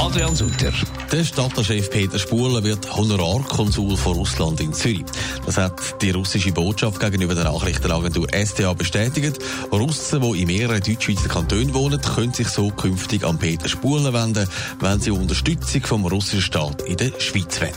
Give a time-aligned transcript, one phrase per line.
[0.00, 0.72] Adrian Sutter.
[1.10, 5.04] Der Stadtchef Peter Spuler wird Honorarkonsul von Russland in Zürich.
[5.44, 9.38] Das hat die russische Botschaft gegenüber der Nachrichtenagentur STA bestätigt.
[9.72, 14.48] Russen, die in mehreren Deutschschweizer Kantonen wohnen, können sich so künftig an Peter Spuler wenden,
[14.80, 17.72] wenn sie Unterstützung vom russischen Staat in der Schweiz wollen.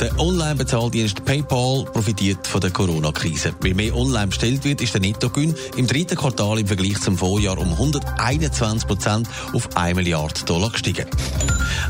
[0.00, 3.52] Der Online-Bezahldienst PayPal profitiert von der Corona-Krise.
[3.60, 7.58] Weil mehr online bestellt wird, ist der Nettogewinn im dritten Quartal im Vergleich zum Vorjahr
[7.58, 11.07] um 121 Prozent auf 1 Milliarde Dollar gestiegen.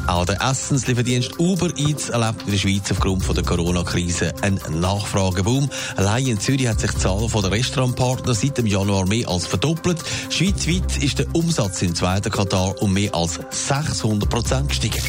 [0.06, 5.68] Auch der Essenslieferdienst Uber Eats erlebt in der Schweiz aufgrund der Corona-Krise einen Nachfrageboom.
[5.96, 9.98] Allein in Zürich hat sich die Zahl der Restaurantpartner seit dem Januar mehr als verdoppelt.
[10.30, 15.02] Schweizweit ist der Umsatz im zweiten Quartal um mehr als 600 Prozent gestiegen.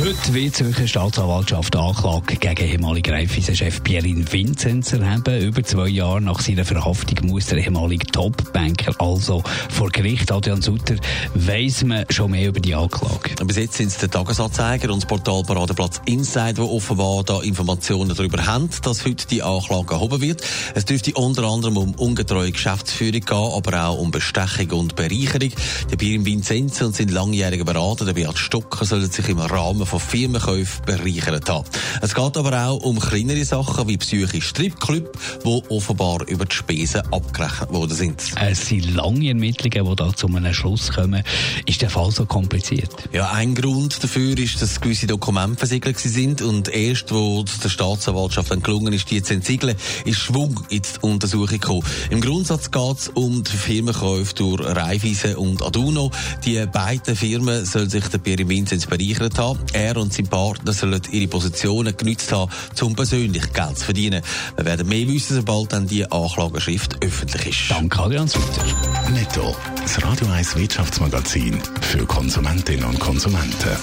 [0.00, 5.40] Heute wird die Zürcher Staatsanwaltschaft Anklage gegen ehemaligen Raiffeisen-Chef Pierin Vinzenz erheben.
[5.40, 10.30] Über zwei Jahre nach seiner Verhaftung muss der ehemalige Top-Banker also vor Gericht.
[10.30, 10.94] Adrian Sutter,
[11.34, 13.44] weiss man schon mehr über die Anklage?
[13.44, 18.14] Bis jetzt sind es der Tagesanzeiger und das Portal Paradeplatz Inside, die offenbar da Informationen
[18.14, 20.42] darüber haben, dass heute die Anklage erhoben wird.
[20.76, 25.50] Es dürfte unter anderem um ungetreue Geschäftsführung gehen, aber auch um Bestechung und Bereicherung.
[25.90, 30.00] Der Pierin Vinzenz und sein langjähriger Berater, der Beat Stocker, sollen sich im Rahmen von
[30.00, 31.66] Firmenkäufen bereichert haben.
[32.00, 37.02] Es geht aber auch um kleinere Sachen wie psychische Stripclub, die offenbar über die Spesen
[37.12, 38.22] abgerechnet worden sind.
[38.40, 41.22] Es sind lange Ermittlungen, die da zu einem Schluss kommen.
[41.66, 42.94] Ist der Fall so kompliziert?
[43.12, 48.50] Ja, ein Grund dafür ist, dass gewisse Dokumente versiegelt sind und erst, wo der Staatsanwaltschaft
[48.50, 51.82] dann gelungen ist, die zu entsiegeln, ist Schwung in die Untersuchung gekommen.
[52.10, 56.10] Im Grundsatz geht es um die Firmenkäufe durch Raiffeisen und Aduno.
[56.44, 59.58] Die beiden Firmen sollen sich der Pierre Vinzenz bereichert haben.
[59.72, 62.50] Er und sein Partner sollen ihre Positionen genützt haben,
[62.82, 64.22] um persönlich Geld zu verdienen.
[64.56, 67.70] Wir werden mehr wissen, sobald dann die Anklageschrift öffentlich ist.
[67.70, 68.64] Danke, Adrian Sutter.
[69.10, 69.54] Netto.
[69.80, 73.76] Das Radio 1 Wirtschaftsmagazin für Konsumentinnen und Konsumenten.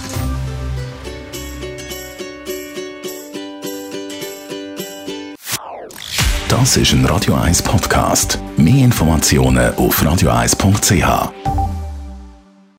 [6.47, 8.39] Das ist ein Radio 1 Podcast.
[8.57, 11.54] Mehr Informationen auf radio1.ch.